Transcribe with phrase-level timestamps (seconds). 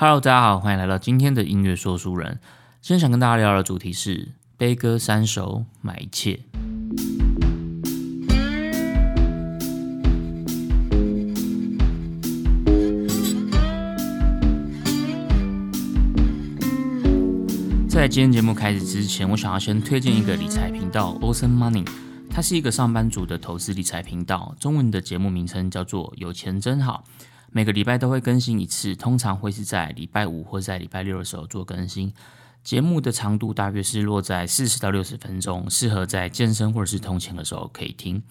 [0.00, 2.38] Hello，大家好，欢迎来到今天的音乐说书人。
[2.80, 6.38] 今天想跟大家聊的主题是悲歌三首，买一切。
[17.88, 21.84] 在今天节目开始之前，我想要先推荐一个理财频道 Ocean Money，
[22.30, 24.54] 它是一个上班族的投资理财频道。
[24.60, 27.02] 中文的节目名称叫做“有钱真好”。
[27.50, 32.12] 每个礼拜都会更新一次，通常会是在礼拜五或在礼拜六的时候做更新。
[32.62, 38.22] 节目的长度大约是落在四十到六十分钟，适合在健身或者是通勤的时候可以听。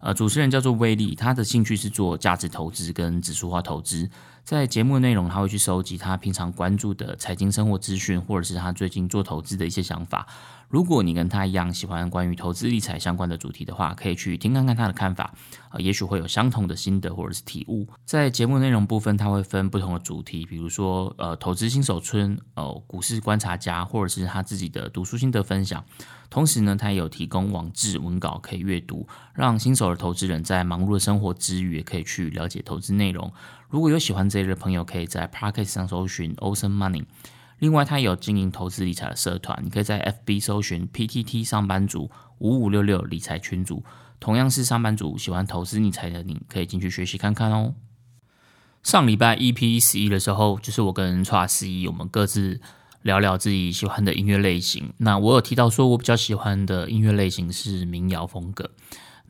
[0.00, 4.08] 呃，主持人叫做威利，他的兴趣是做价值投资跟指数化投资。
[4.44, 10.26] 在节目内容，他会去收集他平常关注的财经生活资讯，或者是他最近做投资的一些想法。
[10.68, 15.32] 如果你跟他一样喜欢关于投资理财相关的主题的话，可以去听看看他的看法，
[15.70, 17.88] 啊，也许会有相同的心得或者是体悟。
[18.04, 25.82] 在节目内容部分，他会分不同的主题，比如说呃，投资新手村，哦，股市观察家，或者是他自己的读书心得分享。
[26.28, 33.32] 同时呢，他也有提供网志文稿可以阅读，让新手的投资人在忙碌的生活之余，也可以去了解投资内容。
[33.74, 37.02] 如果有喜欢这一类的朋友，可以在 p a r k e t 上搜寻 Ocean Money。
[37.58, 42.08] 另外，他有经营投资理财的社团，你可以在 FB 搜寻 PTT 上班族
[42.38, 43.82] 五五六六理财群组，
[44.20, 47.74] 同样是上班族喜欢投资理财的，你可以进去学习看看哦。
[48.84, 52.60] 上礼拜 EP 十一的时候，就是我跟 t r 十一，我们各自。
[53.02, 54.94] 聊聊自己喜欢的音乐类型。
[54.96, 58.70] 那我有提到说，我比较喜欢的音乐类型是民谣风格。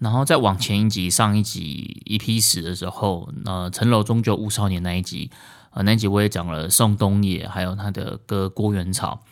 [0.00, 5.30] 然后再往前一集、上一集 EP 十的时候，呃，城楼终究误少年那一集，
[5.70, 9.22] 呃，那一集我也讲了宋冬野，还有他的歌《郭元草》。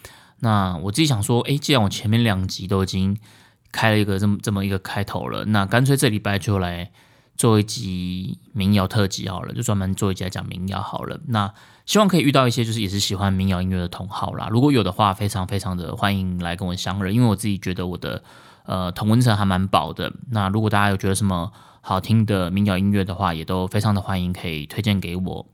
[0.40, 3.16] 那我自己想说，哎，既然我前面两集都已经
[3.70, 6.90] 开了一个这么这么一个开头了，那干脆这礼拜就来
[7.36, 11.20] 做一集民谣特辑好了，就专门做一集来讲民谣好了。
[11.26, 11.52] 那
[11.86, 18.22] 希望可以遇到一些就是也是喜欢民谣音乐的同好啦，如果有的话，非常非常的欢迎来跟我相认，因为我自己觉得我的
[18.64, 20.12] 呃同文层还蛮薄的。
[20.30, 25.46] 那如果大家有觉得什么好听的民谣音乐的话，也都非常的欢迎可以推荐给我。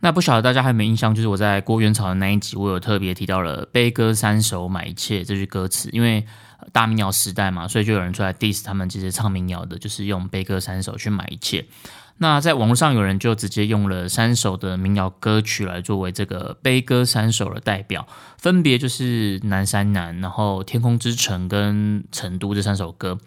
[0.00, 6.26] 那不晓得大家还有没有印象，就是我在郭元草的那一集，我有特别提到了“悲歌三首买一切”这句歌词，因为
[6.72, 11.64] 大民谣时代嘛，所以就有人出来 diss 他们这些唱民谣的，就是用“悲歌三首”去买一切。
[12.18, 18.06] 那在网络上有人就直接用了三首的民谣歌曲来作为这个悲歌三首的代表，
[18.38, 23.18] 分别就是《南山南》、然后《天空之城》跟《成都》这三首歌。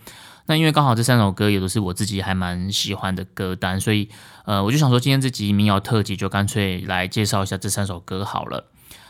[0.45, 4.07] 那因为刚好这三首歌也都是我自己还蛮喜欢的歌单，所以
[4.45, 8.63] 呃，我就想说今天这集民谣特辑就干脆来介绍一下这三首歌好了。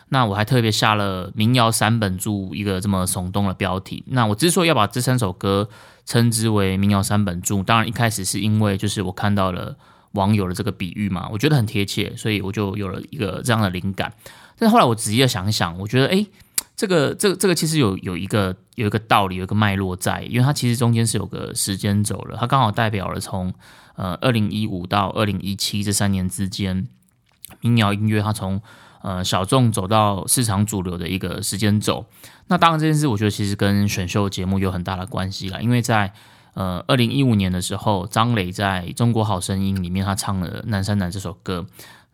[0.09, 4.03] 那我还特别下了民谣三本柱一个这么耸动的标题。
[4.07, 5.67] 那我之所以要把这三首歌
[6.05, 9.75] 称之为民谣三本柱，当然一开始是因为就是我看到了
[10.13, 14.13] 网友的这个比喻嘛，我觉得很贴切，所以我就有了一个这样的灵感。
[14.57, 16.25] 但后来我仔细的想一想，我觉得哎，
[16.77, 23.53] 这个这个这个其实有有一个有一个道理，有一个脉络在，因为它其实中间是有个时间轴了，它刚好代表了从
[23.97, 26.87] 呃二零一五到二零一七这三年之间，
[27.59, 28.61] 民谣音乐它从。
[29.07, 32.05] 呃，小众走到市场主流的一个时间轴，
[32.47, 35.61] 那当然这件事，我觉得其实跟选秀节目有很大的关系啦。
[35.61, 36.11] 因为在
[36.55, 41.65] 呃二零一五年的时候，张磊在中国好声音里面他唱了《南山南》这首歌。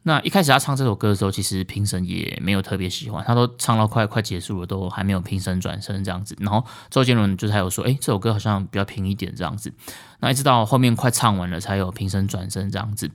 [0.04, 6.38] 那一开始他唱这首歌的时候，其实评审也没有特别喜欢，他都唱到快快结束了，都还没有评审转身这样子。
[6.42, 9.74] 然后周杰伦就是还有说，哎，这首歌好像比较平一点这样子。
[10.20, 13.10] 那一直到后面快唱完了，才有评审转身这样子。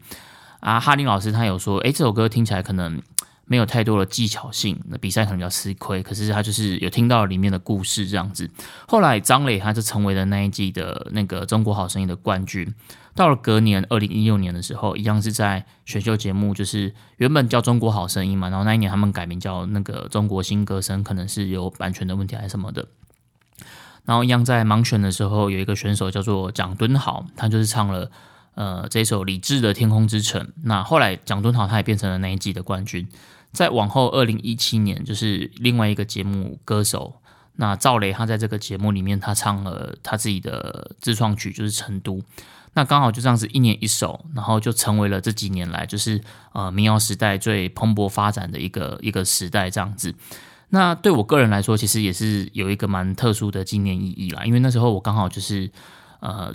[0.59, 3.01] 啊，哈林老师他有说，哎，这首歌听起来可能。
[3.49, 6.03] 没有太多的技巧性，那比赛可能比较吃亏。
[6.03, 8.49] 可是他就是有听到里面的故事这样子。
[8.87, 12.73] 后来张磊他就成为了那一季的那个中国好声音的冠军。
[13.15, 22.87] 到了隔年二零一六年的时候，一样是在选秀节目，就是原本叫中国好声音嘛，然后那一年他们改名叫那个中国新歌声，可能是有版权的问题还是什么的。
[24.05, 28.11] 然后一样在盲选的时候，有一个选手叫做蒋敦豪，他就是唱了。
[28.55, 33.07] 呃，这首李志的《天空之城》，那后来蒋敦豪他也变成了那一季的冠军。
[33.53, 37.21] 在往后二零一七年，就是另外一个节目歌手，
[37.57, 42.17] 那赵雷他在这个节目里面，他唱了他自己的自创曲，就是《成都》。
[42.75, 46.21] 那刚好就这样子一年一首，然后就成为了这几年来就是
[46.53, 50.15] 呃民谣时代最蓬勃发展的一个一个时代这样子。
[50.69, 55.71] 那对我个人来说，其实也是有一个蛮特殊的纪念意义啦，因为那时候我刚好就是
[56.21, 56.53] 呃。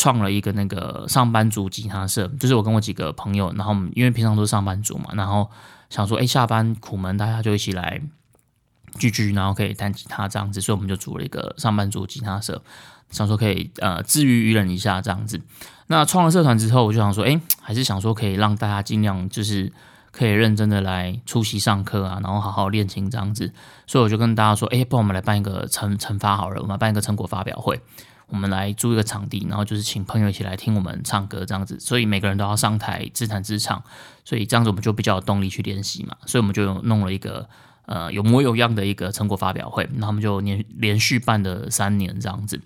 [0.00, 5.50] 创了一个那个上班族吉他社，就是我跟我几个朋友，然后因为平常都是上班族嘛，然后
[5.90, 8.00] 想说，哎，下班苦闷，大家就一起来
[8.98, 12.62] 聚聚，然后可以弹吉他这样子，所以我们就组了一个上班族吉他社，
[13.10, 15.38] 想说可以呃治愈愚人一下这样子。
[15.88, 19.70] 那创了社团之后，我就想说，哎，还是想说可以让大家尽量就是
[20.12, 23.52] 可以认真的来出席上课啊，然后好好练琴这样子。
[23.86, 27.78] 所以我就跟大家说，哎，不我们来办一个惩惩罚好了，我们办一个成果发表会，
[28.30, 31.78] 我们来租一个场地，然后就是请朋友一起来听我们唱歌这样子。
[31.78, 33.82] 所以每个人都要上台自弹自唱，
[34.24, 36.16] 所以这样子我们就比较有动力去练习嘛。
[36.26, 37.48] 所以我们就弄了一个
[37.86, 42.60] 呃有模有样的一个成果发表会，那我们就连连续办了三年这样子。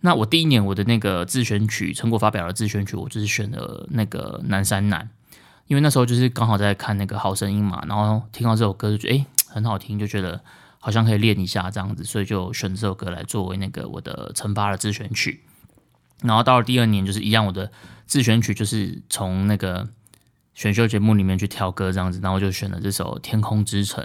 [0.00, 5.08] 那我第一年我的那个自选曲成果发表的自选曲，我就是选了那个南山南，
[5.68, 10.40] 因为那时候就是刚好在看那个好声音嘛，然后听到这首歌就觉得诶很好听，就觉得
[10.84, 15.44] 好像可以练一下这样子，所以就选这首歌来作为那个我的惩罚的自选曲。
[16.22, 17.70] 然后到了第二年就是一样，我的
[18.06, 19.88] 自选曲就是从那个
[20.54, 24.04] 选秀节目里面去挑歌这样子，然后就选了这首《天空之城》。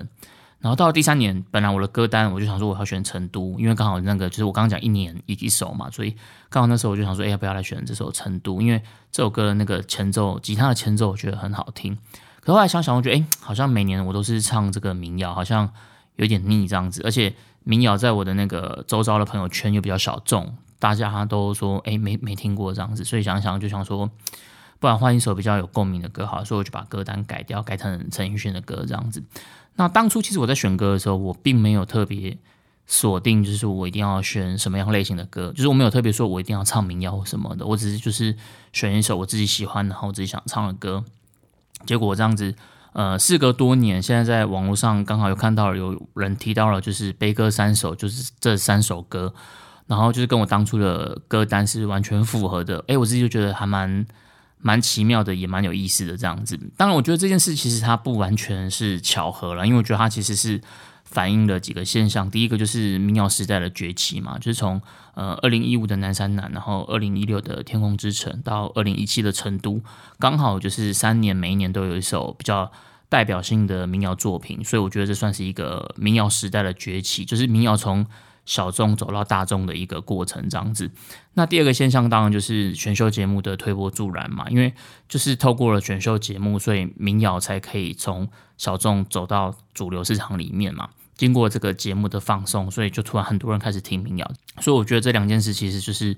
[0.59, 6.15] 然后到了第三年，本来我的歌单我就想说我要选成都，因为刚好那个就是我刚刚讲一年一一首嘛，所以
[6.49, 8.59] 刚好那时候我就想说，哎，要不要来选这首成都？
[8.61, 8.81] 因为
[9.11, 11.97] 这首歌的那个前奏，吉他的前奏我觉得很好听。
[12.41, 15.71] 可后来想想，我觉得哎，好像每年我都是唱这个民谣，好像
[16.17, 17.01] 有点腻这样子。
[17.03, 17.33] 而且
[17.63, 24.09] 民谣在我的那个周遭的朋友圈又比较小众，大家都说哎没没听过这样子，所以想想就想说，
[24.79, 29.23] 不然换一首比较有共鸣的歌好，所以我就把歌单改掉，改成陈奕迅的歌这样子。
[29.75, 32.37] 那当初其实我在选歌的时候，我并没有特别
[32.87, 38.35] 锁定，就是我一定要选什么样类型的歌，就是我没有特别说我一定要唱民谣什么的，我只是就是
[38.71, 41.03] 选一首我自己喜欢，然后我自己想唱的歌。
[41.85, 42.55] 结果我这样子，
[42.97, 49.31] 呃，事隔多年，现在在网络上刚好有看到有人提到了，就是悲歌三首，就是这三首歌，
[49.85, 52.83] 然后就是跟我当初的歌单是完全符合的。
[52.87, 54.03] 诶，我自己就觉得还蛮。
[54.59, 56.59] 蛮奇妙的，也蛮有意思的这样子。
[56.75, 60.59] 当然，我觉得这件事其实它不完全是巧合了，因为我觉得它其实是
[61.03, 62.29] 反映了几个现象。
[62.31, 64.81] 第一个就是民谣时代的崛起嘛，就是从
[65.13, 69.79] 呃二零一五的南山南，然后二零一六的天空之城，到二零一七的成都，
[70.17, 72.71] 刚好就是三年，每一年都有一首比较
[73.09, 78.05] 代表性的民谣作品，所以我觉得这算是一个民谣时代的崛起，就是民谣从。
[78.47, 80.89] 小众走到大众的一个过程，这样子。
[81.33, 84.73] 那第二个现象当然就是选秀节目的推波助澜嘛，因为
[85.09, 88.25] 就是透过了选秀节目，所以民谣才可以从
[88.57, 90.87] 小众走到主流市场里面嘛。
[91.17, 94.31] 经过这个节目的放送，所以就突然很多人开始听民谣。
[94.61, 96.15] 所以我觉得这两件事其实就是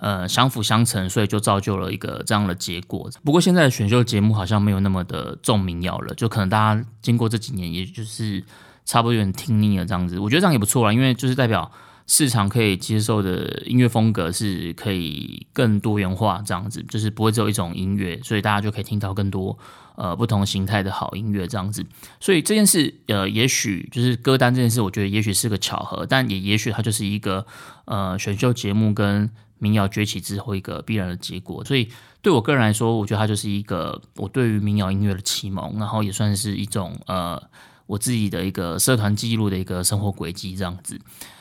[0.00, 3.08] 呃相辅相成，所以就造就了一个这样的结果。
[3.24, 8.42] 不过现在的选秀节目好像没有那么的重民谣了，就可能大家经过这几年，也就是。
[8.86, 11.70] 差不多有点听腻了，这样子，我觉得这样也不错啦，因为就是代表
[12.08, 19.56] 市场可以接受的音乐风格是可以更多元化，这样子，就是不会只有一种音乐，所以大家就可以听到更多
[19.94, 21.86] 呃不同形态的好音乐，这样子。
[22.18, 27.46] 所以这件事，呃，也许就是歌单这件事，我觉得也许是个巧合，但也也许它就是一个
[27.84, 31.64] 呃选秀节目跟民谣崛起之后一个必然的结果。
[31.64, 31.88] 所以
[32.20, 37.40] 对我个人来说，我觉得它就是一个我对于民谣音乐的启蒙，然后也算是一种呃。
[37.86, 40.96] 我自己的一个社团记录的一个生活轨迹这样子。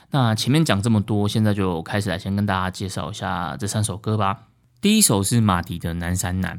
[0.10, 4.48] 那前面讲这么多，现在就开始来先跟大家介绍一下这三首歌吧。
[4.82, 6.58] 第一首是马迪的《南山南》。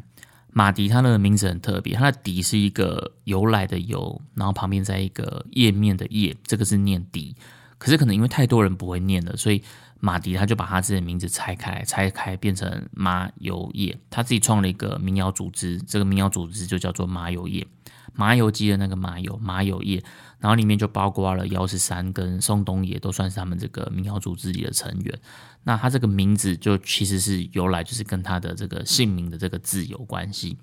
[0.52, 7.34] 马迪它的名字很特别，它的“迪”是一个由来的“由”，然后旁边在一个页面的“页”，这个是念“迪”。
[7.80, 9.62] 可是可能因为太多人不会念了，所以
[10.00, 13.98] 马迪他就把他自己的名字拆开，拆开变成马友业。
[14.10, 17.66] 他自己创了一个民谣组织，这个民谣组织就叫做马友业。
[18.12, 20.02] 麻油鸡的那个麻油麻油叶，
[20.40, 25.18] 然后里面就包括了姚十三跟宋冬野，都算是他们这个民谣组织里的成员。
[25.62, 30.58] 那他这个名字就其实是由来，就是跟他的这个姓名的这个字有关系。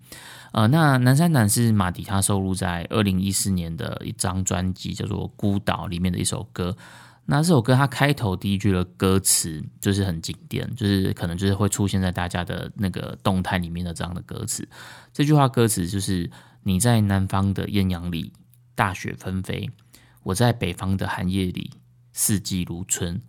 [0.51, 6.75] 呃，那南山南是马迪他收录在二零一四年的一张专辑叫做《孤岛》里面的一首歌。
[7.27, 14.67] 那这首歌它开头第一句的歌词就是很经典，就是可能就是会出现在大家的那个动态里面的这样的歌词。
[15.13, 16.27] 这句话歌词就是。
[16.63, 18.33] 你在南方的艳阳里，
[18.75, 19.69] 大雪纷飞；
[20.23, 21.71] 我在北方的寒夜里，
[22.11, 23.21] 四季如春。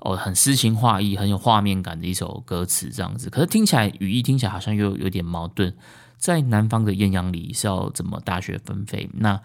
[0.00, 3.30] 哦，很诗情画意，很有画面感的一首歌词，这样子。
[3.30, 5.72] 可是听起来语义听起来好像又有点矛盾。
[6.18, 9.08] 在南方的艳阳里是要怎么大雪纷飞？
[9.14, 9.40] 那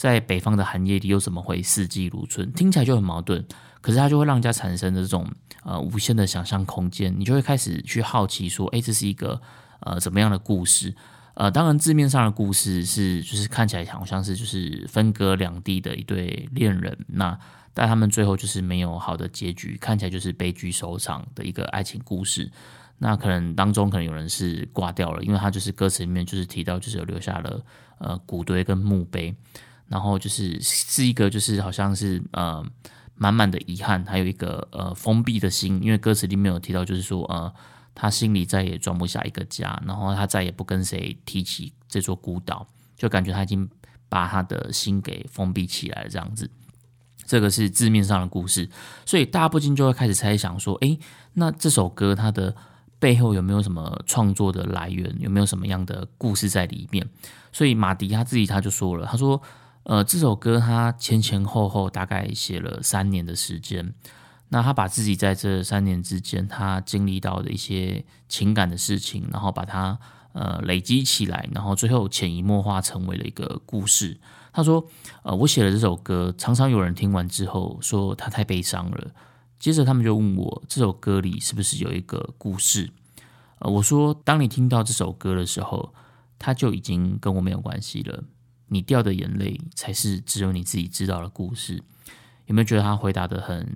[0.00, 2.50] 在北方的寒夜里又怎么会四季如春？
[2.54, 3.44] 听起来就很矛盾。
[3.82, 5.30] 可是它就会让人家产生这种
[5.62, 9.38] 呃无限的想象空间，你就会开始去好奇说，哎，这是一个
[9.80, 10.94] 呃怎么样的故事？
[11.34, 17.38] 呃，当然，字面上的故事是，就是看起来好像是就是分隔两地的一对恋人，那
[17.74, 22.50] 但他们最后就是没有好的结局，看起来就是悲剧收场的一个爱情故事。
[22.96, 27.62] 那可能当中可能有人是挂掉了，因为他就是歌词里面就是提到，就是留下了
[27.98, 29.34] 呃骨堆跟墓碑，
[29.90, 32.64] 然后就是是一个就是好像是呃
[33.14, 37.52] 满满的遗憾，还有一个呃封闭的心，因为歌词里面有提到，就是说呃。
[37.92, 42.66] 他心里再也装不下一个家，然后他再也不跟谁提起这座孤岛，
[42.96, 43.68] 就感觉他已经
[44.08, 46.48] 把他的心给封闭起来，这样子。
[47.26, 48.70] 这个是字面上的故事，
[49.04, 50.98] 所以大家不禁就会开始猜想说：，诶，
[51.34, 52.54] 那这首歌它的
[52.98, 55.14] 背后有没有什么创作的来源？
[55.18, 57.06] 有没有什么样的故事在里面？
[57.52, 59.42] 所以马迪他自己他就说了，他说：，
[59.90, 63.92] 呃，这首歌他前前后后大概写了三年的时间，
[64.50, 69.98] 那他把自己在这三年之间他经历到的一些情感的事情，然后把它
[70.32, 74.20] 呃累积起来，然后最后潜移默化成为了一个故事。
[74.52, 74.86] 他说
[75.24, 79.10] ：“呃，我写了这首歌，常常有人听完之后说他太悲伤了。
[79.58, 82.92] 接着他们就问我，这首歌里是不是有一个故事？
[83.58, 85.92] 呃，我说，当你听到这首歌的时候，
[86.38, 88.22] 它就已经跟我没有关系了。
[88.70, 91.82] 你掉的眼泪才是只有你自己知道的故事。
[92.46, 93.68] 有没有觉得他回答的很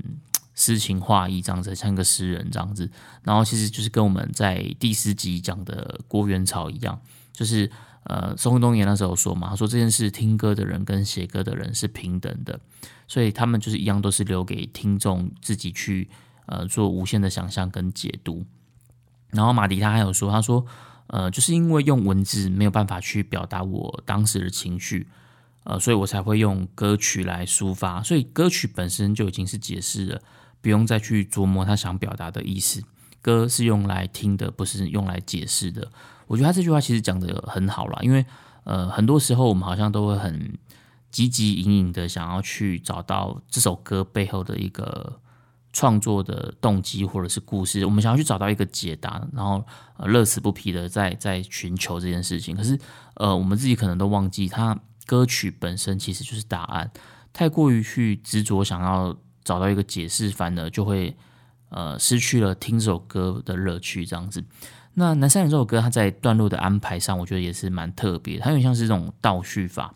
[0.55, 2.91] 诗情画意，这样子像个诗人这样子？
[3.23, 6.99] 然后其实就是跟我们在第四集讲的郭元朝一样，
[7.33, 7.71] 就是。”
[8.07, 12.61] 呃，宋冬野那时候说嘛，他说这件事听歌的人跟写歌的人是平等的，
[13.09, 16.11] 所以他们就是一样，都是留给听众自己去
[16.45, 18.45] 呃做无限的想象跟解读。
[19.31, 20.67] 然后马迪他还有说，他说
[21.09, 25.07] 呃，就是因为用文字没有办法去表达我当时的情绪，
[25.65, 28.03] 呃，所以我才会用歌曲来抒发。
[28.03, 30.21] 所以歌曲本身就已经是解释了，
[30.61, 32.83] 不用再去琢磨他想表达的意思。
[33.21, 35.91] 歌是用来听的，不是用来解释的。
[36.27, 38.25] 我觉得他这句话其实讲的很好啦，因为
[38.65, 40.59] 呃，很多时候我们好像都会很
[41.11, 45.21] 积极隐隐的想要去找到这首歌背后的一个
[45.75, 49.63] 创作的动机或者是故事，我们想要去找到一个解答，然后
[49.99, 52.57] 呃乐此不疲的在在寻求这件事情。
[52.57, 52.79] 可是
[53.17, 56.91] 呃，我们自己可能都忘记，它歌曲本身其实就是答案。
[57.33, 61.15] 太过于去执着想要找到一个解释，反而就会
[61.71, 64.43] 呃失去了听这首歌的乐趣，这样子。
[64.95, 69.93] 那《南山人》这首歌，它在段落的安排上，我觉得也是蛮特别，它有点像是这种倒叙法，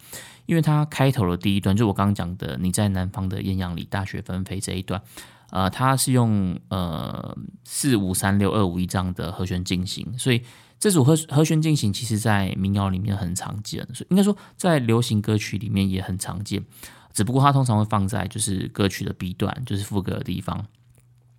[0.46, 5.00] 因为它开头的第一段，就我刚刚讲的“你在南方的艳阳里，大雪纷飞”这一段，
[5.50, 10.42] 呃，它是用呃四五三六二五一这样的和弦进行，所以
[10.78, 16.64] 这组和和弦进行，其实在民谣里面很常见，所以应该说在流行歌曲里面也很常见，
[17.12, 20.66] 只不过它通常会放在就是歌曲的 B 段，就是副歌的地方，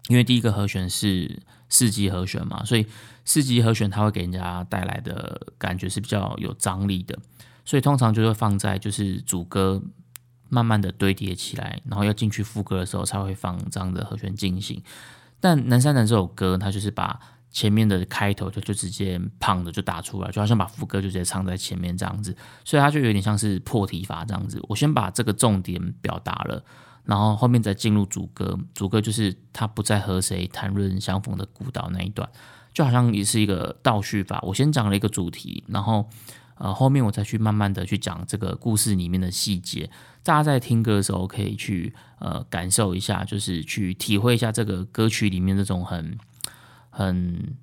[0.08, 2.86] 因为第一个和弦是四级和弦嘛，所以。
[3.25, 7.16] 四级和弦它会给人家带来的感觉是比较有张力的，
[7.63, 9.80] 所以通常就会放在就是主歌
[10.50, 14.82] 慢慢的堆叠起来，然后要进去副歌的时候才会放这样的和弦进行。
[15.39, 24.60] 但南山南这首歌，它就是把前面的开头就就直接胖的就打出来，就好像把副歌就直接唱在前面这样子，所以它就有点像是破题法这样子。
[24.68, 26.63] 我先把这个重点表达了，
[27.06, 32.29] 然后后面再进入主歌，主歌就是他不再和谁谈论相逢的孤岛那一段。
[32.72, 36.08] 就好像也是一个倒叙法，我先讲了一个主题，然后
[36.60, 39.89] 呃后面我再去慢慢的去讲这个故事里面的细节。
[40.22, 46.18] 大家在听歌的时候可以去呃感受一下，就是去体会一下这个歌曲里面这种很
[46.89, 47.56] 很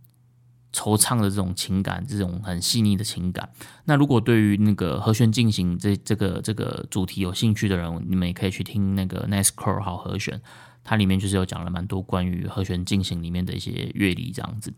[0.72, 3.48] 惆怅的这种情感，这种很细腻的情感。
[3.84, 10.40] 那如果对于那个和弦进行这这个这个主题有兴趣的人，你们也可以去听那个 Nice Core 好和弦。
[10.82, 14.72] 它里面就是有讲了蛮多关于和弦进行里面的一些乐理这样子。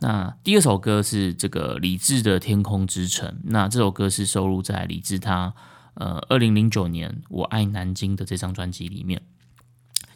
[0.00, 5.52] 那第二首歌是这个李志的《天空之城》，那这首歌是收录在李志他
[5.94, 9.22] 呃二零零九年《我爱南京》的这张专辑里面。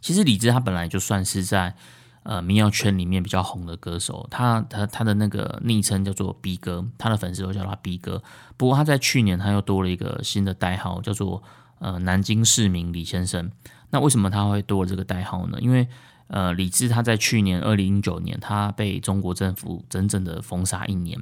[0.00, 1.74] 其实李志他本来就算是在
[2.22, 8.22] 呃民谣圈里面比较红的歌手，他他他的那个昵称叫做 B 哥，他的粉丝都叫他 B 哥。
[8.56, 11.42] 不过他在去年他又多了一个新的代号，叫做
[11.80, 13.50] 呃南京市民李先生。
[13.90, 15.58] 那为什么他会多了这个代号呢？
[15.60, 15.86] 因为，
[16.32, 21.20] 呃，李志他在去年二零零九年，他被中国政府整整的封杀一年，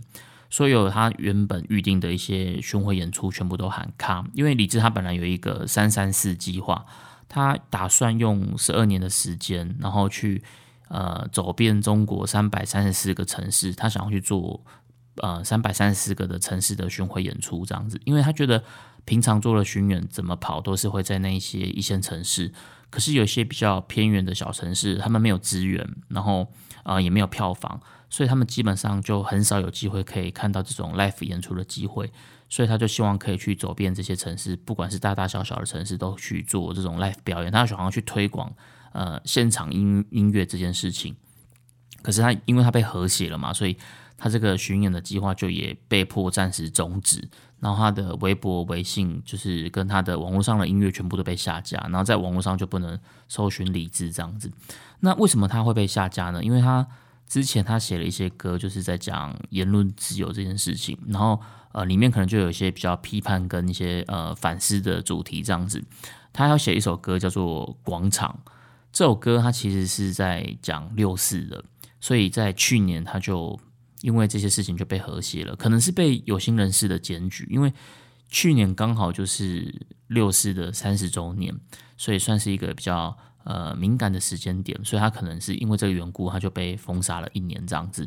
[0.48, 4.24] 所有他原本预定的一些巡回演出全部都喊卡。
[4.34, 6.86] 因为李志他本来有一个三三四计划，
[7.28, 10.42] 他打算用十二年的时间，然后去
[10.88, 14.62] 呃走遍中国三百三十四个城市，他想要去做
[15.16, 18.62] 呃三百三十四个的城市的巡回演出这样子，因为他觉得。
[19.06, 22.52] 平常做了巡演，怎么跑都是会在那些一线城市。
[22.90, 32.12] 可是有些比较偏远的小城市，他们没有资源，然后啊也没有票房，所以他们基本上就很少有机会可以看到这种 live 演出的机会。
[32.52, 37.52] 所以他就希望可以去走遍这些城市，不管是大大小小的城市，都去做这种 live 表演。
[37.52, 38.52] 他想要去推广
[38.90, 41.14] 呃现场音音乐这件事情。
[42.02, 43.76] 可是他因为他被和谐了嘛，所以
[44.20, 47.26] 他这个巡演的计划就也被迫暂时终止。
[47.58, 52.98] 然后他的微博、微信就是跟他的网络上的音乐全部都被下架，然后在网络上就不能
[53.28, 54.50] 搜寻李志这样子。
[55.00, 56.42] 那为什么他会被下架呢？
[56.42, 56.86] 因为他
[57.26, 61.38] 之前他写了一些歌，就是在讲言论自由这件事情，然后
[61.72, 65.84] 呃里面可能就有一些比较批判跟一些呃反思的主题这样子。
[66.32, 68.40] 他要写一首歌叫做《广场》，
[68.90, 71.62] 这首歌他其实是在讲六四的，
[72.00, 73.60] 所以在去年他就
[74.02, 77.72] 因为这些事情就被和谐了，可能是被有心人士的检举，因为
[78.28, 81.54] 去年刚好就是六四的三十周年，
[81.96, 83.16] 所以算是一个比较。
[83.42, 88.06] 呃，敏感的时间点，所以他可能是因为这个缘故，他就被封杀了一年这样子。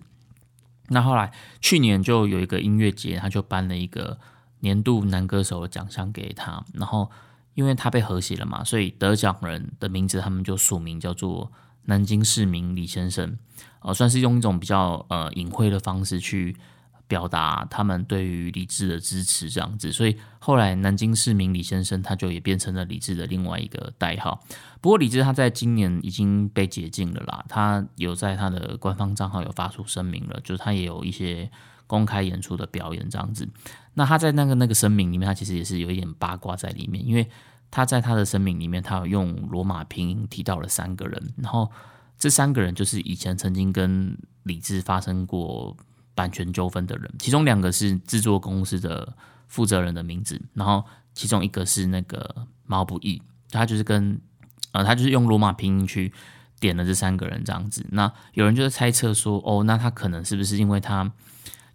[0.89, 4.19] 那后来去年就有一个音乐节，他就颁了一个
[4.59, 6.63] 年度男歌手的奖项给他。
[6.75, 7.09] 然后
[7.55, 11.51] 因为他被和谐了嘛，所以得奖人的名字他们就署名叫做
[11.85, 13.35] 南京市民李先生，
[13.83, 16.55] 呃，算是用一种比较呃隐晦的方式去。
[17.05, 24.41] 表达他们对于李智的支持，这样子，所以后来南京市民李先生他就也变成了李智的另外一个代号。
[24.81, 31.51] 不过李智他在今年已经被解禁了啦，他有在他的官方账号有发出声明了，就是他也有一些
[31.85, 33.47] 公开演出的表演这样子。
[33.93, 37.29] 那他在那个那个声明里面，他其实也是有一点八卦在里面，因为
[37.69, 41.69] 他在他的声明里面，他有用罗马拼音提到了三个人，然后
[42.17, 45.75] 这三个人就是以前曾经跟李智发生过。
[46.15, 49.15] 版权纠纷的人，其中两个是制作公司的
[49.47, 54.21] 负责人的名字，然后其中一个是那个毛不易，他就是跟
[54.73, 56.13] 呃，他就是用罗马拼音去
[56.59, 57.83] 点了这三个人这样子。
[57.89, 61.11] 那有人就在猜测说，哦，那他可能是不是因为他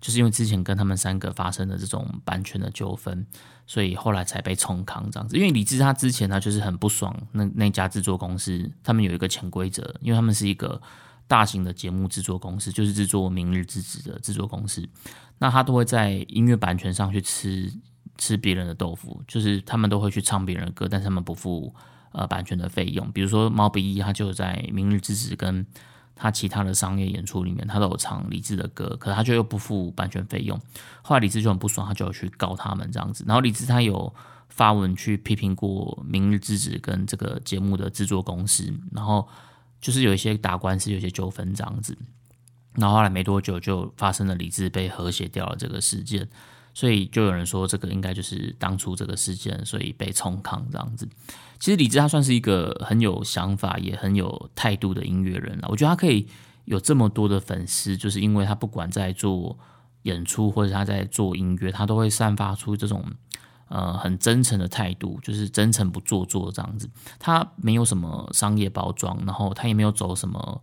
[0.00, 3.26] 就是因为之前跟他们三个发生的这种版权的纠纷，
[3.66, 5.36] 所以后来才被冲康这样子。
[5.36, 10.80] 因为李志他之前他就是很不爽那那家制作公司，他们有一个潜规则，因为他们是一个。
[11.30, 14.82] 大型的节目制作公司就是制作《明日之子》的制作公司，
[15.36, 17.70] 那他都会在音乐版权上去吃
[18.16, 21.74] 吃别人的豆腐，就是他们都会去唱别人的歌，但是他们不付
[22.12, 23.12] 呃版权的费用。
[23.12, 25.66] 比如说毛笔一，他就在《明日之子》跟
[26.18, 30.60] 他其他的商业演出里面，他都有唱李志的歌，可是他就又不付版权费用。
[31.00, 33.24] 后来李志就很不爽，他就要去告他们这样子。
[33.26, 34.12] 然后李志他有
[34.48, 39.26] 发文去批评过《明日之子》跟这个节目的制作公司，然后。
[39.80, 41.96] 就是有一些打官司，有些纠纷这样子，
[42.74, 46.28] 然后后来没多久就发生了李智被和谐掉了这个事件，
[46.74, 51.08] 所以就有人说这个应该就是当初这个事件，所以被冲康这样子。
[51.58, 56.26] 其实李志他算是一个很有想法也很有态度的音乐人了，我觉得他可以
[56.64, 59.58] 有这么多的粉丝，就是因为他不管在做
[60.02, 63.04] 演出或者他在做音乐，他都会散发出这种。
[63.70, 66.88] 呃，很真诚的态度，就是真诚不做作这样子。
[67.18, 70.62] 他没有什么商业包装，然后他也没有走什么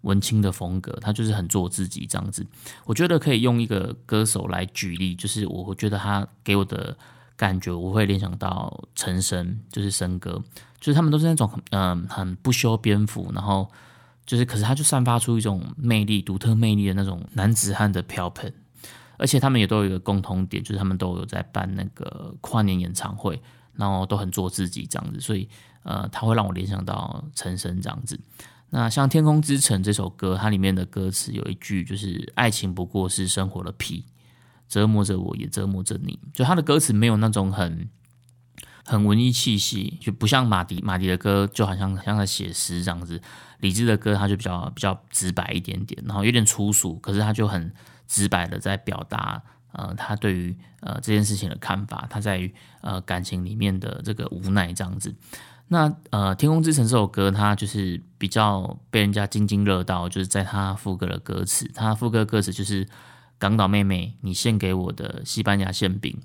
[0.00, 2.46] 文青的风格，他就是很做自己这样子。
[2.86, 6.96] 我觉得可以用一个歌手来举例，就是我觉得他给我的
[7.36, 10.42] 感觉，我会联想到陈升，就是升哥，
[10.80, 13.70] 就是他们都是那种嗯很不修边幅，然后
[14.24, 18.52] 就是可是他就散发出一种魅力、独特魅力的那种男子汉的飘喷。
[19.18, 23.40] 而且他们也都有一个共同点，就是他们都有在办那个跨年演唱会，
[23.72, 25.48] 然后都很做自己这样子，所以
[25.84, 28.20] 呃，他会让我联想到陈升这样子。
[28.68, 34.04] 那像《天空之城》这首歌，它里面的歌词有一句就是“爱情不过是生活的皮，
[34.68, 37.88] 折磨着我也折磨着你”，就他的歌词没有那种很
[38.84, 43.20] 很文艺气息，就不像马迪马迪的歌，就好像像在写诗这样子。
[43.60, 47.72] 李志的歌他就比较比较直白一点点，然后有点粗俗，可是他就很。
[48.08, 55.12] 直白的在表达，呃，他对于呃这件事情的看法，他在于呃感情里面的这个无奈这样子。
[55.66, 62.86] 那呃《天空之城》这首歌，它就是比较被人家津津乐道，就是在他副歌的歌词，他副歌歌词就是
[63.38, 66.16] “港岛妹妹，你献给我的西班牙馅饼”，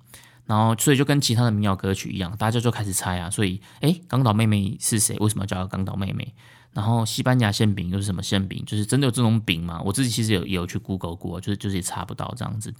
[0.45, 5.17] 然后所以就跟其他的民谣歌曲一样，大家就开始猜啊，所以哎，港岛妹妹是谁？
[5.19, 6.33] 为什么叫港岛妹妹？
[6.73, 8.63] 然后西班牙馅饼又是什么馅饼？
[8.65, 9.81] 就是真的有这种饼吗？
[9.83, 12.73] 我自己其实有也有去 Google 过，就是就是也查不到这样子。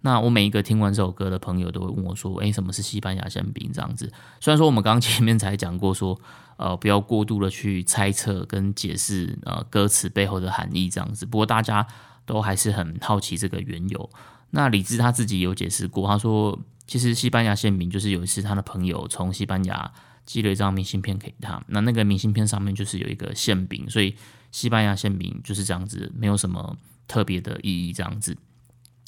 [0.00, 4.12] 那我每一个听完这首歌的朋友都会问我说：“诶，什么是西班牙馅饼？”这样子。
[4.40, 6.18] 虽然说我们刚刚前面才讲过说，
[6.58, 11.24] 呃，不要过度的去猜测跟解释呃歌词背后的含义这样子。
[11.24, 11.86] 不过大家
[12.26, 14.10] 都还是很好奇这个缘由。
[14.50, 19.90] 那李智他自己有解释过，他说其实西班牙馅饼就是有一次他的朋友从西班牙。
[20.26, 24.12] 寄了一张明信片给他，那那个明信片上面就是有一个馅饼，所以
[24.50, 28.36] 西班牙馅饼就是这样子，没有什么特别的意义，这样子，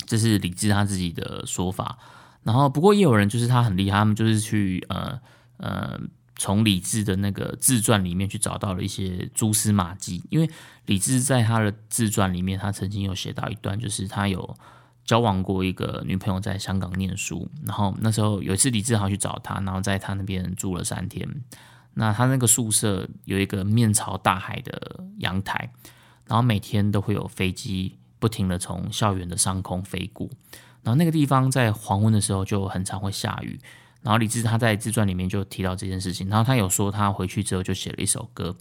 [0.06, 1.98] 这是李智他自己的说法。
[2.44, 5.20] 然后不过也有人就是他很厉害，他们就是去呃
[5.56, 5.98] 呃
[6.38, 10.48] 从李志的那个自传里面去找到了一些蛛丝马迹，因为
[10.86, 14.56] 李志在他的自传里面，他曾经有写到一段，就是他有。
[15.04, 21.26] 交往过一个女朋友在香港念书，然后那时候有一次李志豪去找他，然后在他那边住了三天。
[21.94, 25.72] 那他那个宿舍有一个面朝大海的阳台，
[26.26, 30.28] 然后每天都会有飞机不停的从校园的上空飞过，
[30.82, 33.58] 然后那个地方在黄昏的时候就很常会下雨。
[34.08, 38.56] 然后李志他在自传里面就提到这件事情，然后他有说他回去之后就写了一首歌。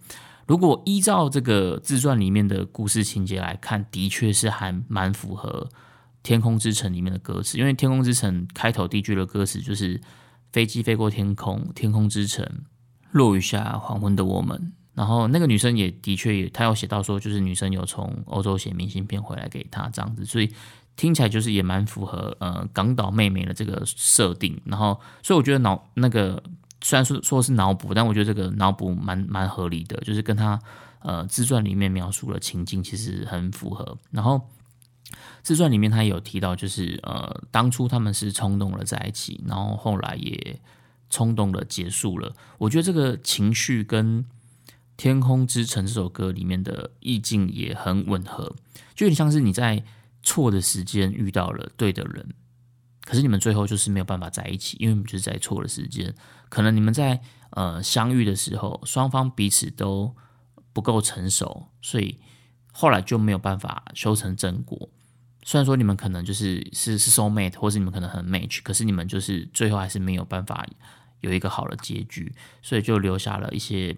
[0.45, 5.69] 如果依照这个自传里面的故事情节来看，的确是还蛮符合
[6.21, 10.01] 《天空之城》里面的歌词，因为《天空之城》开头第一句的歌词就是
[10.51, 12.45] “飞机飞过天空，天空之城，
[13.11, 14.73] 落雨下黄昏的我们”。
[14.95, 20.51] 然后那个女生也的确也，她有写到说，就是女生有从欧洲写明信片回来给他这样子，所以。
[20.97, 26.41] 听起来就是也蛮符合呃港岛妹妹的这个设定，然后所以我觉得脑那个
[26.81, 30.59] 虽然说说是脑补，但我觉得这个脑补蛮蛮合理的，就是跟他
[31.01, 33.95] 呃自传里面描述的情境其实很符合。
[34.09, 34.41] 然后
[35.43, 40.59] 自传里面他有提到，就是呃当初他们是冲动了在一起，然后后来也
[41.11, 42.33] 冲动了结束了。
[42.57, 44.23] 我觉得这个情绪跟
[44.97, 48.55] 《天空之城》这首歌里面的意境也很吻合，
[48.95, 49.83] 就有点像是你在。
[50.27, 52.35] 错的时间遇到了对的人，
[53.05, 56.13] 可是你们最后就是没有办法在一起，因为你们就是在错的时间。
[56.49, 60.13] 可能你们在呃相遇的时候，双方彼此都
[60.73, 62.19] 不够成熟，所以
[62.73, 64.89] 后来就没有办法修成正果。
[65.43, 70.67] 虽然说你们可能就是是是 soul mate，或是你们可能很 match，可是你们就是最后还是没有办法
[71.21, 73.95] 有一个好的结局，所以就留下了一些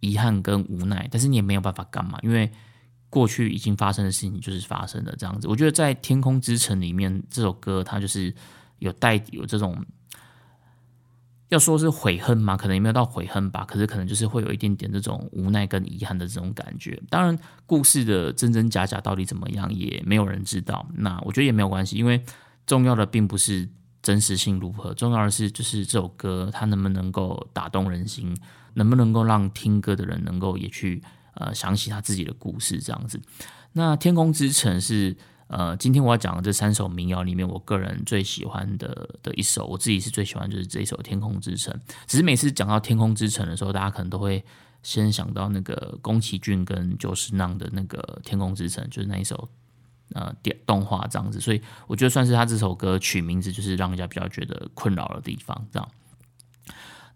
[0.00, 1.08] 遗憾跟无奈。
[1.10, 2.52] 但是你也没有办法干嘛，因为。
[3.14, 5.46] 过去已经发生的事情就是发生的这样子。
[5.46, 8.34] 我觉得在《天空之城》里面这首歌，它就是
[8.80, 9.86] 有带有这种
[11.50, 13.64] 要说是悔恨嘛，可能也没有到悔恨吧。
[13.64, 17.00] 可是可能就是会有一点点这种无奈跟遗憾的这种感觉。
[17.08, 20.84] 当然，故事的真真假假到底怎么样，也没有人知道。
[20.92, 22.20] 那我觉得也没有关系，因为
[22.66, 23.68] 重要的并不是
[24.02, 28.36] 真实性如何，重要的是就是这首歌它能不能够打动人心，
[28.72, 31.00] 能不能够让听歌的人能够也去。
[31.34, 33.20] 呃，想起他自己的故事这样子。
[33.72, 35.16] 那《天空之城》是
[35.48, 39.66] 呃，今天我要讲的这三首民谣里面，我个人最喜欢的的一首。
[39.66, 41.72] 我自己是最喜欢就是这一首《天空之城》。
[42.06, 44.42] 只是每次讲到《天空之城》的时候，大家可能都会
[44.82, 49.48] 先想到那个宫崎骏跟久石让的那个《天空之城》，就是那一首
[50.14, 51.40] 呃电动画这样子。
[51.40, 55.88] 所以我觉得算是他这首歌取名字就是让人家比较觉得困扰的地方，这样。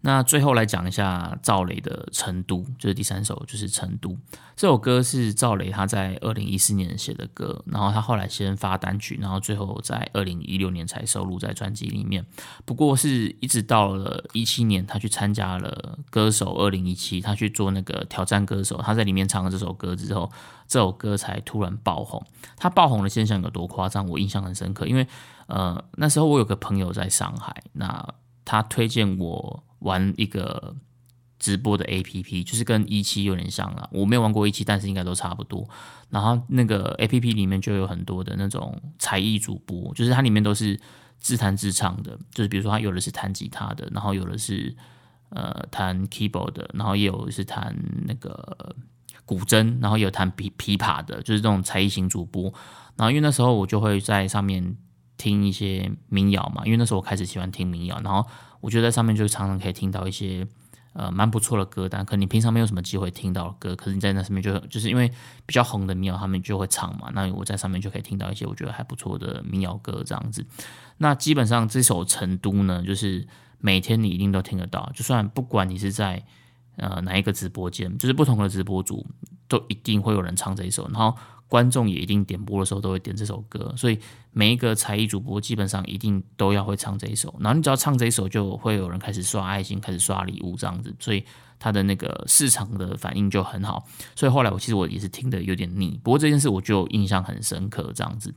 [0.01, 4.09] 那最后来讲一下赵雷的《成都》，就是第三首，就是《成都》
[4.55, 12.25] 这首歌是赵雷他在二零一四年写的歌，然后他后来先发单曲，然后最后在二零一六年才收录在专辑里面。
[12.63, 20.31] 不过是一直到了一七年，他去参加了歌手二零一七，他去做那个挑战歌手，他在里面唱了这首歌之后，
[20.65, 22.25] 这首歌才突然爆红。
[22.55, 24.07] 他爆红的现象有多夸张？
[24.07, 25.05] 我印象很深刻，因为
[25.47, 28.13] 呃那时候我有个朋友在上海，那
[28.49, 29.63] 他推荐我。
[29.79, 30.75] 玩一个
[31.39, 33.89] 直播的 A P P，就是跟一期有点像了。
[33.93, 35.65] 我没有玩过一期，但是应该都差不多。
[36.09, 40.77] 然后那个 A P P 里面就有很多的那种才艺主播，就是它里面都是
[41.17, 42.19] 自弹自唱的。
[42.33, 44.75] 就是比如说，他有的是弹吉他的，然后有的是
[45.29, 47.73] 呃弹 keyboard 的，然后也有是弹
[48.05, 48.75] 那个
[49.23, 52.53] 古筝，然后有弹琵琵琶的，就是这种才艺型主播。
[52.97, 54.75] 然后因为那时候我就会在上面
[55.19, 58.27] 听一些民谣嘛，因为那时候我开始喜欢听民谣，然后。
[58.61, 60.45] 我觉得在上面就常常可以听到一些
[60.91, 65.09] 呃蛮不错的歌单，可能你平常没有什么机会听到的歌，可是你在那上面就就是因为
[65.45, 67.09] 比较红的民谣，他们就会唱嘛。
[67.13, 70.45] 那我在上面就可以听到一些我觉得还不错的民谣歌这样子。
[70.97, 73.25] 那基本上这首《成都》呢，就是
[73.59, 76.21] 每天你一定都听得到，就算不管你是在
[76.75, 79.07] 呃哪一个直播间，就是不同的直播组，
[79.47, 81.15] 都一定会有人唱这一首，然后。
[81.49, 83.99] 观众也一定点播的时候都会点这首歌，所以
[84.31, 87.35] 每一个才艺主播基本上一定都要会唱这一首。
[87.39, 91.25] 然后你只要唱这一首，就会有人开始刷爱心，开始刷礼物这样子，所以
[91.57, 93.83] 他的那个市场的反应就很好。
[94.15, 98.31] 所以后来我其实我也是听的有点腻，不过这件事我就印象很深刻这样子。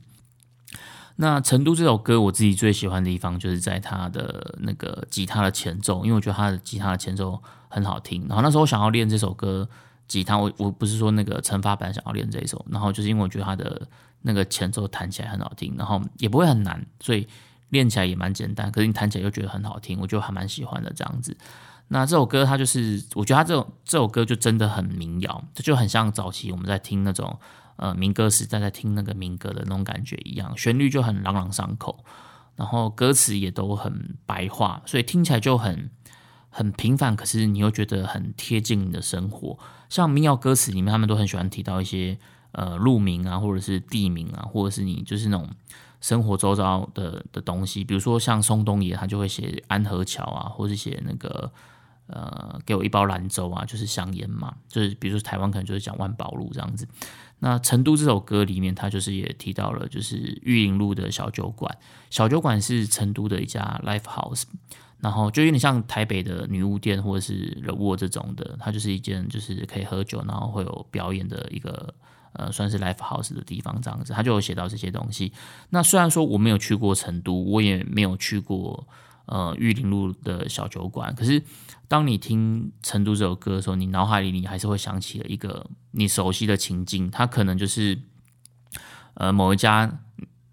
[1.17, 8.25] 那成都这首歌，我自己最喜欢的地方就是在他的那个吉他的前奏，因为我觉得他的吉他的前奏很好听。
[8.27, 9.69] 然后那时候我想要练这首歌。
[10.13, 13.81] 吉他，我我不是说那个惩罚版想要练这一首，然后就是因为我觉得它的
[14.21, 17.27] 那个前奏弹起来很好听，然后也不会很难，所以
[17.69, 18.71] 练起来也蛮简单。
[18.71, 21.35] 可是你弹起来又觉得很好听，我就还蛮喜欢的这样子。
[21.87, 27.35] 那这首歌它就是，我觉得它这种这首歌就真的很民谣，这就很像早期我们在听那种
[27.77, 32.05] 呃民歌时代在听那个民歌的那种感觉一样，旋律就很朗朗上口，
[32.55, 35.89] 然后歌词也都很白话，所以听起来就很。
[36.53, 39.57] 很平凡，可是你又觉得很贴近你的生活。
[39.89, 42.15] 像民谣歌词里面，他们都很喜欢提到一些
[42.51, 45.49] 呃路名啊，或者是地名啊，或者是你就是那种
[45.99, 47.83] 生活周遭的的东西。
[47.83, 51.51] 比如说像松东野，他就会写安河桥啊，或者写那个
[52.05, 56.87] 呃，给我一包兰州啊，就是香烟嘛，就是比如说台湾可能就是讲万宝路这样子。
[57.39, 61.77] 那成都这首歌里面，他就是也提到了，就是玉林路的小酒馆。
[62.09, 64.43] 小酒馆是成都的一家 live house，
[65.03, 71.93] 然后就有点像台北的女巫店或者是柔沃这种的，它就是一间就是可以喝酒，然后会有表演的一个
[72.31, 74.13] 呃，算是 live house 的地方这样子。
[74.13, 75.33] 他就有写到这些东西。
[75.69, 78.87] 那虽然说我没有去过成都，我也没有去过
[79.25, 81.43] 呃玉林路的小酒馆，可是。
[81.89, 87.99] 当你听《成都》这首歌的时候，你脑海里你还是会想起了一个你熟悉的情境，它可能就是
[89.13, 89.99] 呃某一家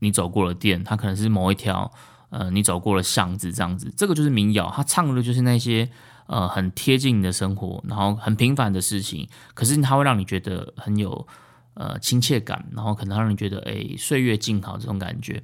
[0.00, 1.90] 你走过的店，它可能是某一条
[2.30, 3.92] 呃你走过了巷子这样子。
[3.96, 5.88] 这个就是民谣，他唱的就是那些
[6.26, 11.26] 呃很贴近你的生活，然后很平凡的事情，可是它会让你觉得很有
[11.74, 15.42] 呃亲切感，然后可能让你觉得哎岁月静好这种感觉。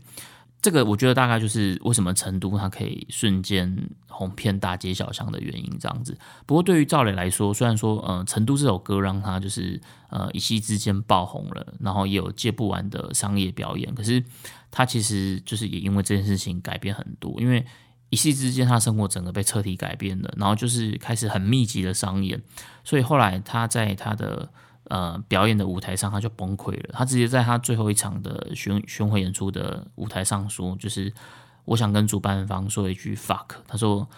[0.66, 6.18] 这个我觉得大概就是为什么成都它可以瞬间红遍大街小巷的原因，这样子。
[6.44, 14.20] 不过对于赵磊来说，虽然说呃成都这首歌让他就是呃一夕之间爆红了，然后也有接不完的商业表演，可是
[14.72, 17.64] 他其实就是也因为这件事情改变很多，因为
[18.11, 22.42] 一夕之间他生活整个被彻底改变了，然后就是开始很密集的商演，
[22.83, 24.50] 所以后来他在他的。
[24.88, 26.90] 呃，表演的舞台上他就崩溃了。
[26.92, 31.12] 他直接在他最后一场的巡巡回演出的舞台上说：“就是
[31.64, 34.09] 我想跟主办方说一句 fuck。”他说：“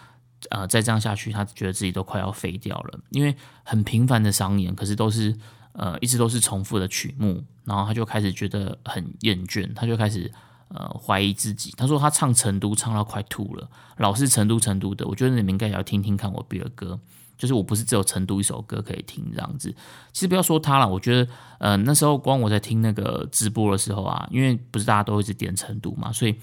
[0.50, 5.34] 呃，再这样下去，他觉得自己都快要废掉了，因为很频繁的商演，可是都是
[5.72, 10.30] 呃一直都是重复的曲目，然后他就开始觉得很厌倦，他就开始
[10.68, 11.72] 呃怀疑自己。
[11.76, 17.00] 他说他唱成都唱到快吐了，老是成都成都的，我觉得你们应该也要听听看我别的歌。”
[17.38, 19.74] 就是我不是只有成都一首歌可以听这样子，
[20.12, 26.34] 其实不要说他了，我觉得，呃，那时候光我在听那个直播的时候啊，因为不是大家都一直点成都嘛，所以，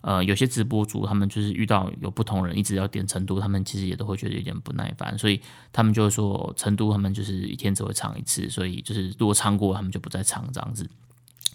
[0.00, 5.40] 呃，有些直播主他们就是遇到有不同人一直要点成都，他们其实也都会觉得有点不耐烦，所以
[5.72, 10.88] 他们就说成都他们就是一天只会唱一次，所以就是如果唱过他们就不再唱这样子，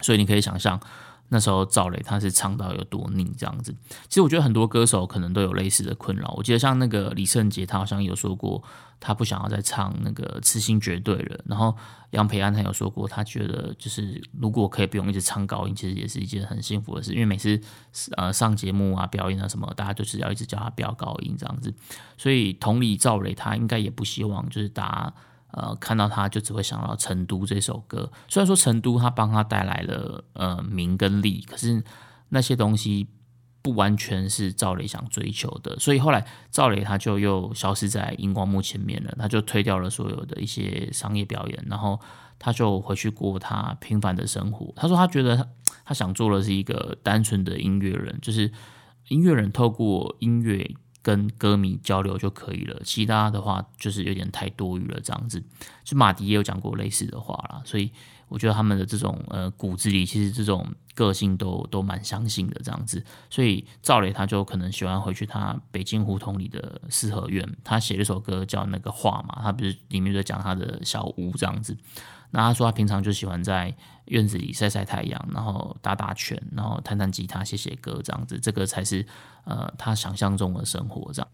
[0.02, 0.80] 所以你可以想象。
[1.30, 3.72] 那时候赵雷他是唱到有多腻这样子，
[4.08, 6.34] 其实我觉得很多歌手可能都有类似的困扰。
[6.36, 8.64] 我记得像那个李圣杰，他好像有说过
[9.00, 11.40] 他不想要再唱那个《痴心绝对》了。
[11.46, 11.76] 然后
[12.12, 17.14] 杨培安他有说过，他觉得就是如果可以不用一直唱高音，其实也是一件很幸福的事。
[17.14, 17.62] 因为每次
[18.18, 21.74] 呃上节目啊、表演啊什么，大家就是要一直叫他飙高音这样子。
[22.18, 25.14] 所以同理，赵雷他应该也不希望就是大家。
[25.52, 28.12] 呃，看到他就只会想到《成都》这首歌。
[28.28, 31.84] 虽然说《成都》他帮他带来了呃名跟利，可是
[32.30, 33.08] 那些东西
[33.62, 35.78] 不完全是赵雷想追求的。
[35.80, 42.00] 所以后来赵雷他就又消失在荧光幕前面了，他就推掉了所有的一些商业表演，然后
[42.38, 44.72] 他就回去过他平凡的生活。
[44.76, 45.48] 他说他觉得他
[45.86, 48.52] 他想做的是一个单纯的音乐人，就是
[49.08, 50.76] 音乐人透过音乐。
[51.02, 55.00] 跟歌迷交流就可以了，其他的话就是有点太多余了。
[55.02, 55.42] 这样子，
[55.84, 57.92] 就马迪也有讲过类似的话啦，所以
[58.28, 63.04] 我觉得他们的这种呃骨子里其实这种个性都都蛮相信的这样子。
[63.30, 71.76] 所以赵雷他就可能喜欢回去他北京胡同里的四合院，他写了一首歌叫那个画嘛，他不是里面在讲他的小屋这样子。
[72.32, 79.06] 那他说他平常就喜欢在院子里晒晒太阳，然后打打拳，然后弹弹吉他、写写歌这样子，这个才是
[79.46, 81.32] 呃他想象中的生活这样。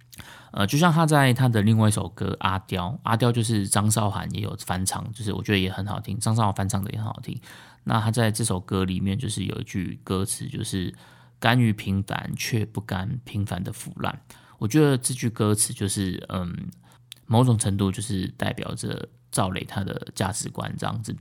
[0.52, 7.38] 呃，就像他在他的另外一首歌《阿刁》，阿刁就是张韶涵也有翻唱，就是我觉得也很好听，张韶涵翻唱的也很好听。
[7.84, 10.96] 那他在这首歌里面就是有一句歌词，就是
[11.40, 14.18] 甘于平凡却不甘平凡的腐烂。
[14.58, 16.70] 我觉得这句歌词就是嗯，
[17.26, 19.10] 某种程度就是代表着。
[19.36, 21.14] 赵磊他的价值观这样子，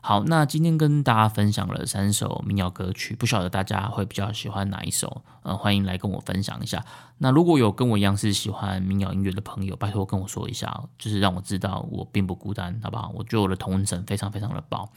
[0.00, 5.22] 好，那今天跟大家分享了三首民谣歌曲，不晓得大家会比较喜欢哪一首？
[5.44, 6.84] 呃，欢迎来跟我分享一下。
[7.18, 13.12] 那如果有跟我一样是喜欢民谣音乐的朋友，拜托跟我说一下，就是让我知道我并不孤单，好不好？
[13.14, 14.90] 我觉得我的同温层非常非常的爆。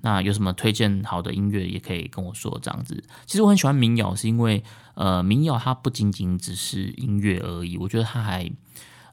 [0.00, 3.04] 那有什么推荐好的音乐，也可以跟我说这样子。
[3.24, 8.50] 其实我很喜欢民谣，是因为呃，民谣它不仅仅只是音乐而已，我觉得它还。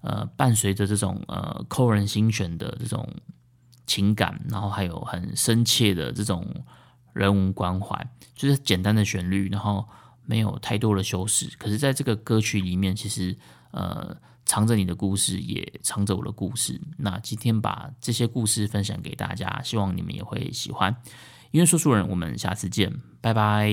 [0.03, 3.07] 呃，伴随着这种呃扣人心弦的这种
[3.87, 6.45] 情感，然后还有很深切的这种
[7.13, 9.87] 人文关怀，就是简单的旋律，然后
[10.25, 11.49] 没有太多的修饰。
[11.57, 13.37] 可是，在这个歌曲里面，其实
[13.71, 16.81] 呃藏着你的故事，也藏着我的故事。
[16.97, 20.93] 那今天把这些故事分享给大家，希望你们也会喜欢。
[21.51, 23.71] 因为说书人，我们下次见，拜拜。